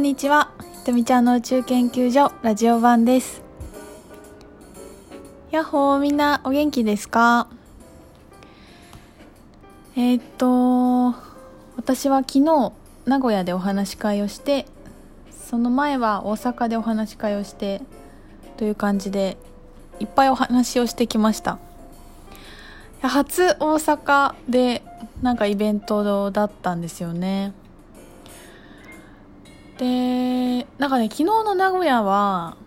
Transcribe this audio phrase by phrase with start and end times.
[0.00, 0.50] こんにちは。
[0.78, 3.42] ひとみちゃんの宇宙研究所ラジオ版です。
[5.50, 7.48] やっほーみんなお元気ですか？
[9.96, 11.14] えー、っと
[11.76, 12.72] 私は昨日
[13.04, 14.64] 名古屋でお話し会をして
[15.30, 17.82] その前は大阪でお話し会をして
[18.56, 19.36] という感じで
[19.98, 21.58] いっぱいお話をしてきました。
[23.02, 24.82] 初大阪で
[25.20, 27.52] なんかイベントだったんですよね。
[29.80, 32.58] でなんかね昨日の名古屋は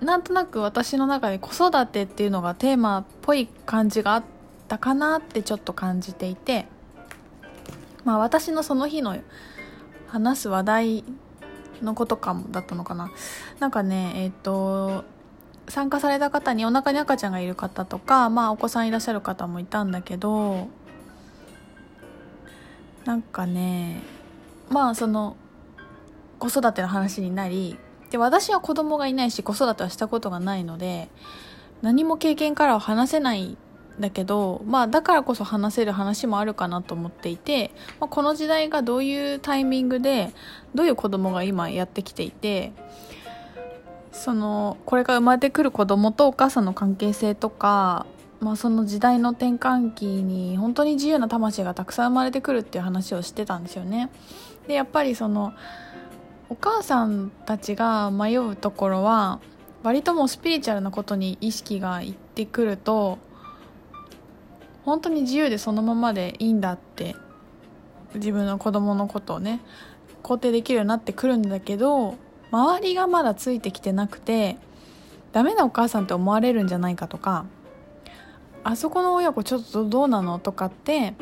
[0.00, 4.24] なんとなく私の中で子育てっていうのがテーマっぽい感じがあっ
[4.68, 6.66] たかなってちょっと感じていて
[8.04, 9.18] まあ私のその日の
[10.06, 11.04] 話す話題
[11.82, 13.10] のことかもだったのかな。
[13.58, 15.04] なんかねえっ、ー、と
[15.68, 20.68] 参加された方にお腹に赤ちゃんがいる方とか、まあ、お子さんいらっしゃる方もいたんだけど
[23.04, 24.02] なんかね
[24.68, 25.36] まあその
[26.40, 27.78] 子育ての話になり
[28.10, 31.08] で私は子供がいないし子育てはしたことがないので
[31.82, 33.56] 何も経験からは話せないん
[34.00, 40.32] だけど、まあ、だからこそ話せる話もあるかなと思っていて、まあ、この時代がどういうタイミングで
[40.74, 42.72] どういう子供が今やってきていて
[44.12, 48.06] そのこれから生まれてくる子供とお母さんの関係性とか、
[48.40, 54.10] まあ、その時代の転換期に本当に自由な魂がたくさん生まれてくるっていう話をしてたんですよね。
[54.66, 55.52] でやっぱりその
[56.50, 59.38] お母さんたちが迷うところは
[59.84, 63.18] 割ともうスピリチュアルなことに意識がいってくると
[64.84, 67.14] 本当に自由でそのままでいいんだって
[68.16, 69.60] 自分の子供のことをね
[70.24, 72.16] 肯定できるようになってくるんだけど
[72.50, 74.56] 周りがまだついてきてなくて
[75.30, 77.46] ダメなお母さんって思われるんじゃないかとか
[78.64, 81.14] あそこの親子ちょっとどうなのとかって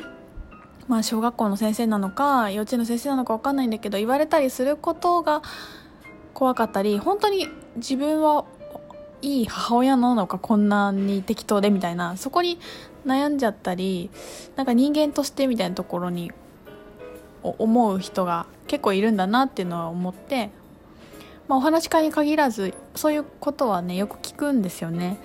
[0.89, 5.43] まあ小学校の先生なのか幼稚園の先生なのか分かんないんだけど言われたりすることが
[6.35, 8.45] 怖かったり本当に自分は
[9.23, 12.59] いい母親なのかこんなに適当でみたいなそこに
[13.07, 14.11] 悩んじゃったり
[14.57, 16.33] なんか人間としてみたいなところに
[17.43, 20.51] 思う人が結構いるんだなっていうのは思って
[21.49, 25.19] まあ、お話し会に限らずそういうことはねよく聞くんですよね。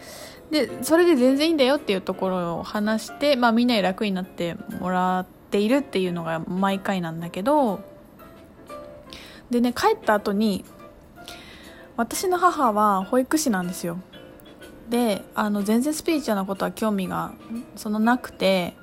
[0.51, 7.81] でそれで全然いいんだよっていうところを話して、まあ、みんなに楽になってもらってているっていうのが毎回なんだけど
[9.51, 10.65] でね帰った後に
[11.95, 13.99] 私の母は保育士なんですよ。
[14.89, 17.33] であの全然スピリチュアルなことは興味が
[17.75, 18.73] そのなくて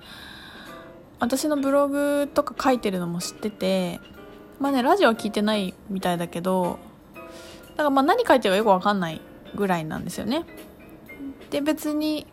[1.18, 4.00] 私のブログとか書いてるのも知ってて
[4.60, 6.78] まあねラジオは聞いてないみたいだけど
[7.70, 9.20] だからまあ何書いてるかよくわかんない
[9.56, 10.44] ぐらいなんですよね。
[11.50, 12.28] で別に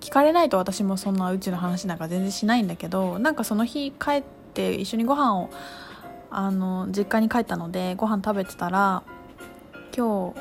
[0.00, 4.22] 聞かれないと私もそんなうちの話なんか全然しないんだけどなんかその日帰っ
[4.54, 5.50] て一緒にご飯を
[6.30, 9.02] あの実家に帰ったのでご飯食べてたら
[9.96, 10.40] 今日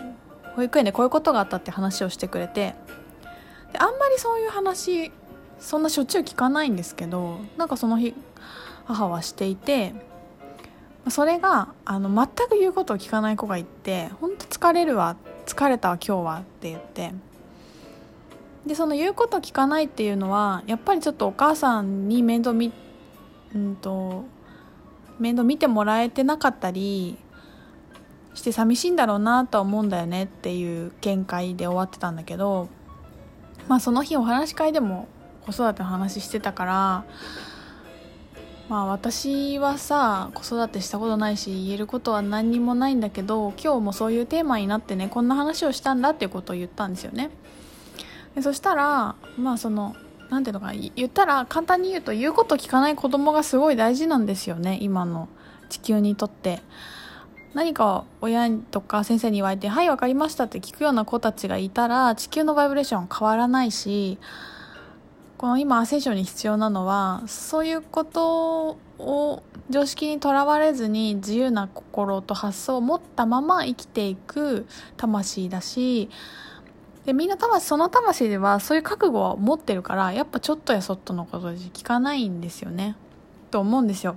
[0.56, 2.76] 保育園でこういうことがあったって話をしてくれて
[3.74, 5.12] であんまりそういう話
[5.60, 8.16] そんなしょっちゅう聞かないんですけどなんかその日
[8.86, 9.94] 母はしていて
[11.10, 15.16] それがあの全く言うことを聞かない子がいて「本当疲れるわ
[15.46, 17.14] 疲れたわ今日は」って言って
[18.66, 22.72] でその言うこと聞かないっていうのはやっぱりちょっとお母さんに面倒見
[23.56, 24.26] うんと
[25.18, 27.18] 面倒見てもらえてなかったり
[28.34, 32.70] して寂しいんだろうなとは思うんだよねっていう見解で終わってたんだけど
[33.68, 35.08] まあその日お話し会でも
[35.46, 37.06] 子育ての話してたから
[38.70, 47.32] まあ私はさ子育てしたことないし言えることは何にもないんだけど今日もそういうテーマになってねこんな話をしたんだっていうことを言ったんですよね。
[48.36, 49.96] でそしたらまあその
[50.30, 55.28] 何ていうのか言ったら簡単に言うと言うこと聞かない子供がすごい大事なんですよね今の
[55.70, 56.62] 地球にとって。
[57.54, 64.20] 何か親とか先生に言われて「はい分かりました」って聞くような子たちがいたら地球のバイブレーション変わらないし
[65.38, 74.68] この今アセンションに必要なのはそういうことを常識にとらわれずに自由な心と発想を持ったまま生きていく
[74.98, 76.10] 魂だし
[77.06, 82.96] でみんな魂その魂ではそういう覚悟は持ってるからやっぱちょっとやそっとのことで聞かないんですよね。
[83.50, 84.16] と思うんですよ。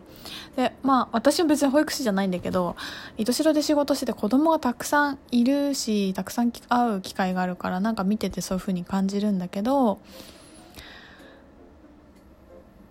[0.56, 2.76] で、まあ私は別に保育士じゃないんだけど、
[3.17, 10.00] 糸代で仕事してて子供がたくさんいるし、たくさん会う機会があるからなんか見ててそういう風に感じるんだけど、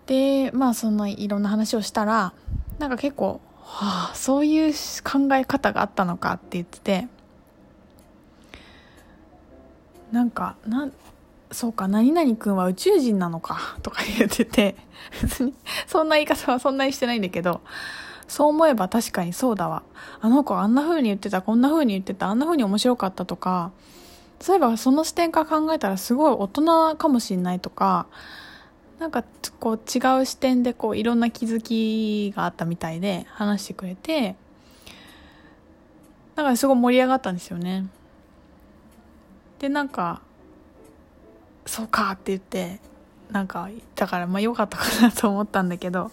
[0.08, 2.34] でまあそのいろんな話をしたら
[2.80, 4.74] なんか結構、はあ、そういう
[5.04, 7.08] 考え方があったのかって言ってて
[10.12, 10.94] なんかなん
[11.52, 14.76] そうか何々君は宇宙人なのかとか言ってて
[15.22, 15.54] 別に
[15.88, 17.62] そんな言い方はそんなにしてないんだけど
[18.28, 19.84] そう思えば確かにそうだわ。
[20.22, 23.72] あの子あんな風に言ってたこんな風に言ってたあんな風に面白かったとか
[24.40, 28.08] そういえばその視点から考えたらすごい大人かもしんないとか
[29.00, 29.24] なんか
[29.60, 34.36] こう違う視点でこういろんな気づきがあったみたいで話してくれて
[36.36, 37.88] だからすごい盛り上がったんですよね。
[39.62, 40.22] でなんか
[41.68, 42.80] そうかって言って
[43.30, 46.10] なんかだからまあ良かったかなと思ったんだけど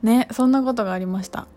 [0.00, 1.48] ねそんなことがありました。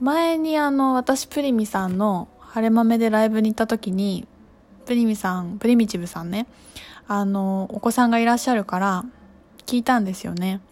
[0.00, 4.26] 前にあの私プリミさんの晴れ豆でライブに行った時に
[4.86, 6.46] プリミさんプリミチブさんね
[7.08, 9.04] あのお子さんがいらっしゃるから
[9.66, 10.62] 聞いたんですよね。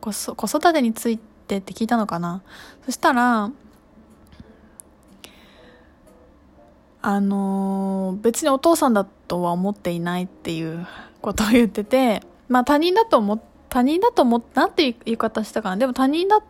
[0.00, 1.18] 子育てについ
[1.50, 2.42] てって聞いたのかな？
[2.86, 3.50] そしたら
[7.02, 10.86] あの別にお父さんだとは思っていないっていう
[11.20, 15.76] ことを言っててまあ他人だと思他人だと思なんて言い方したかな？
[15.76, 16.40] でも他人だ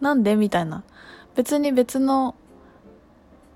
[0.00, 0.82] なんでみたいな。
[1.34, 2.34] 別に別の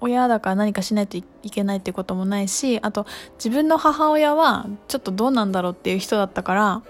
[0.00, 6.82] 親だから何かしないといけないっていこともないしあと自分の母親はちょっとどうなんだろうっていう人だったから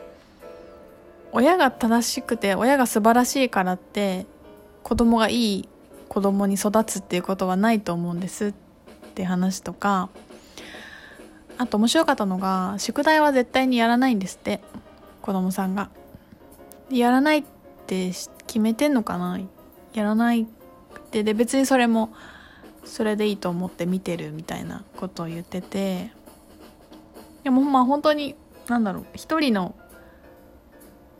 [1.37, 4.25] 親が正しくて親が素晴らしいからって
[4.83, 5.69] 子供がいい
[6.09, 8.47] 子供に育つっていうことはないと思うんです。
[8.47, 8.53] っ
[9.15, 10.09] て話とか。
[11.59, 14.62] あと面白かったのが宿題は絶対にやらないんですって。
[15.21, 15.91] 子供さんが。
[16.91, 17.44] やらないっ
[17.87, 18.12] て
[18.47, 19.38] 決めてんのかな？
[19.93, 20.47] やらないっ
[21.11, 21.23] て。
[21.23, 22.15] で別にそれも
[22.87, 26.12] それでいいと思って見てるみたいなことを言ってて。
[27.44, 28.37] でもまあ本当に
[28.69, 29.06] 何だろう。
[29.12, 29.75] 一人の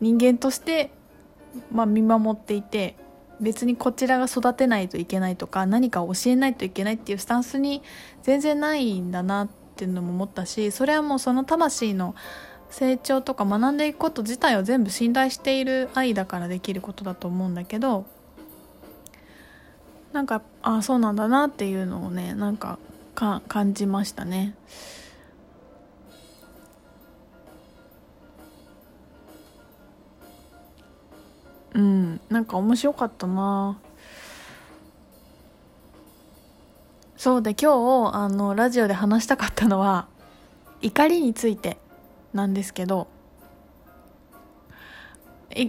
[0.01, 0.91] 人間として、
[1.71, 2.95] まあ、見守っていて
[3.39, 7.83] 別にこちらが育てないといけないとか何かを教えないといけないっていうスタンスに
[8.23, 12.15] 全然ないんだなっていうのも思ったしそれはもうその魂の
[12.69, 18.05] 成長とか学んでいくこと自体を全部信頼している愛だからできることだと思うんだけど
[20.13, 22.79] なんかああそうなんだなっていうのをねなんか
[23.17, 24.53] か感じましたね。
[32.29, 33.79] なんか面白かったな。
[37.17, 40.07] そうで今日あのラジオで話したかったのは
[40.81, 41.77] 怒りについて
[42.31, 43.07] なんですけど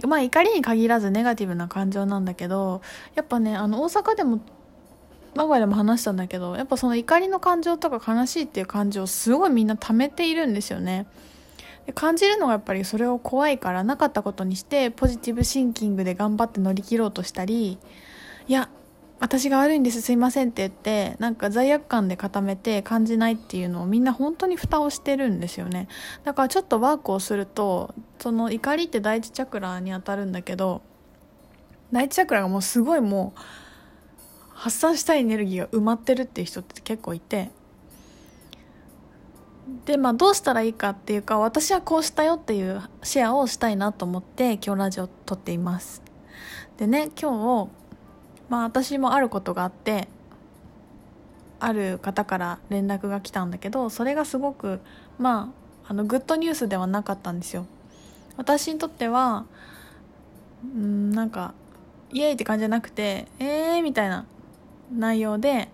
[0.07, 2.81] まあ怒りに限らずネガティブな感情なんだけど
[3.15, 4.39] やっぱねあの大阪でも
[5.35, 11.07] 名古屋でも話したんだけどやっぱその怒りの感情とか悲しいっていう感情をすごいみんな溜めているんですよね。
[11.93, 17.79] 感じるのがやっぱりそれを怖いからなかったことにしてポジティブシンキングで頑張って乗り切ろうとしたり
[18.47, 18.69] いや
[19.19, 25.89] 私が悪いんですすいませんって言ってなんか罪悪感で固めて感じないっていうのをみんな本当に蓋をしてるんですよね。
[26.23, 30.81] だからちょっとワークをするとその怒りって第一チャクラに当たるんだけど
[31.91, 33.39] 第一チャクラがもうすごいもう
[34.53, 37.51] 発散したいエネルギーが埋まってるっていう人って結構いて
[39.85, 46.01] でまあどうしたらいいかっていうか私はこうしたよっていうシェアをしたいなと思って今日ラジオ撮っています。
[46.77, 47.69] でね今日
[48.49, 50.07] まあ私もあることがあって
[51.59, 54.79] ある方から連絡が来たんだけどそれがすごく
[55.17, 55.51] ま
[55.87, 57.65] ああのグッドニュースではなかったんですよ。
[58.37, 59.45] 私にとっては
[60.63, 61.53] うんなんか
[62.11, 64.25] イエイって感じじゃなくてえーみたいな
[64.91, 65.69] 内容で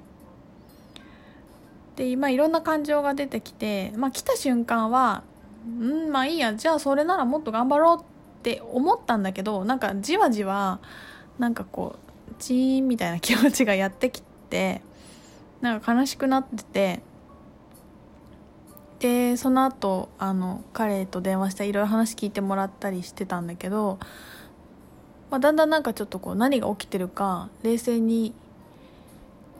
[1.95, 5.23] で今いろんな感情が出てきて、まあ、来た瞬間は
[5.79, 8.03] うんまあいいやじゃあそれならもっと頑張ろうっ
[8.43, 10.79] て思ったんだけどなんかじわじわ
[11.39, 14.81] なんかこうチーンみたいな気持ちがやってきて
[15.61, 17.01] なんか悲しくなってて
[18.99, 23.99] でその後あの彼と電話していろいろ話聞いてもらったりしてたんだけど、
[25.29, 28.33] まあ、だんだんなんかちょっとこう何が起きてるか冷静に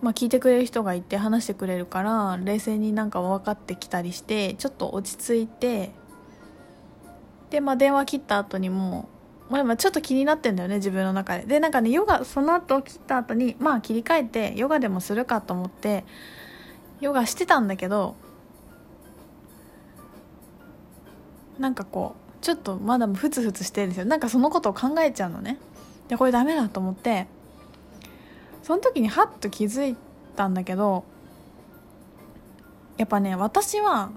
[0.06, 5.94] まあ、聞いてくれる人がいて話してくれるから冷静になんか分かってきたりしてちょっと落ち着いて
[7.50, 9.10] で、まあ、電話切った後にも
[9.50, 11.46] まあ、今ちょっと気になってんだよね自分の中で。
[11.46, 16.04] でなんかねヨガその後切った後にまあ切り替えてヨガでもするかと思って
[17.00, 18.16] ヨガしてたんだけど
[21.60, 24.06] なんかこうちょっとまだふつふつしてるんですよ。
[24.06, 25.58] なんかそのことを考えちゃうのね。
[26.08, 27.28] でこれダメだと思って
[28.66, 29.96] その時にハッと気づい
[30.36, 31.04] たんだけど
[32.98, 34.10] やっぱね私は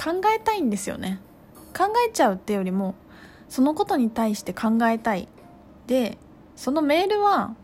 [0.00, 1.20] 考えたいんですよね。
[1.76, 2.94] 考えちゃうってよりも
[3.48, 5.26] そのことに対して考えたい
[5.88, 6.18] で
[6.54, 7.56] そのメールは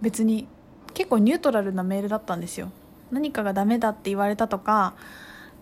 [0.00, 0.48] 別に
[0.94, 2.72] 結構ニュートラルなメールだったんですよ。
[3.12, 4.94] 何かがダメだって言われたとか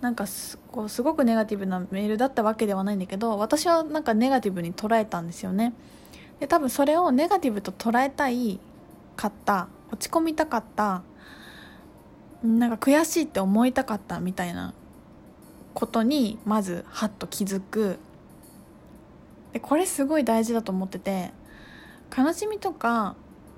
[0.01, 5.75] なんかすこうすごくネガティブなメールだったわけではないんだけど私はなんかネガティブに捉えたんですよね。
[6.41, 8.59] で多分それをネガティブと捉えたい
[9.15, 11.03] かった落ち込みたかった。
[12.43, 14.75] なんか悔しいって思いたかったみたいな
[15.75, 17.99] ことにまずハッと気づく。
[19.53, 21.31] でこれすごい大事だと思ってて
[22.17, 23.17] 悲しみとか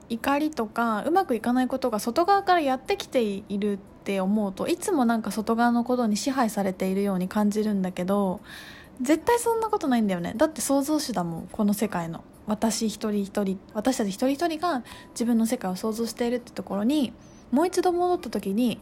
[0.08, 8.40] 怒りとかうまくいかないことが外側からやってきているって思うといつもなんか外側のことに支配されているように感じるんだけど
[9.00, 10.34] 絶対そんなことないんだよね。
[10.36, 12.22] だって創造主だもんこの世界の。
[12.46, 17.12] 私一人一人私たち一人一人が自分の世界を想像しているってところに
[17.50, 18.80] もう一度戻った時に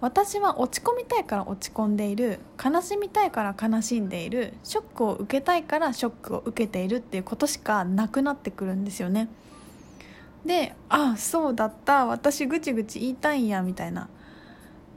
[0.00, 9.28] 私は落ち込みたいから落ち込んでいる悲しみたいから悲しんでいるショックを受けたいからショックを受けているっていうことしかなくなってくるんですよね。
[10.44, 14.08] であそうだった私ぐちぐち言いたいんやみたいな。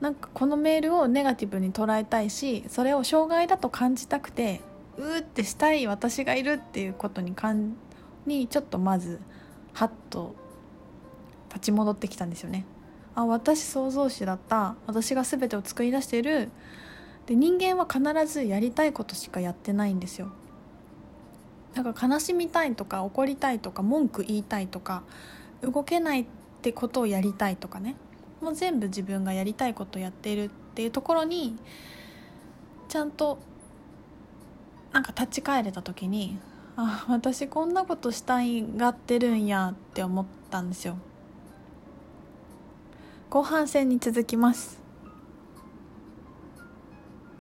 [0.00, 4.60] なんかこのメールをネガティブに捉えたいしそれを障害だと感じたくて
[4.98, 7.76] うーってしたい私がいるっていうことにかん
[8.26, 9.20] にちょっとまず
[9.72, 10.34] ハッと
[11.48, 12.64] 立ち戻ってきたんですよね。
[13.14, 14.76] あ私創造主だった。
[14.86, 16.50] 私が全てを作り出している。
[17.26, 20.28] で人間は必ずやりたいことしかやってないんですよ。
[21.74, 25.02] だから悲しみたいとか怒りたいとか文句言いたいとか
[25.62, 26.26] 動けないっ
[26.62, 27.96] てことをやりたいとかね。
[28.40, 31.56] もう全部自分がやりたいことをやっているっていうところに
[32.88, 33.38] ちゃんと
[34.92, 36.38] なんか立ち返れた時に
[36.78, 40.98] あ私こんなことしたいがってるんやって思ったんですよ。
[43.30, 44.85] 後半戦に続きます。